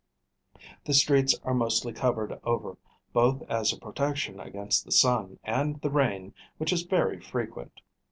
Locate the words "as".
3.47-3.71